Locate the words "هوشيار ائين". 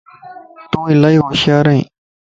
1.21-1.85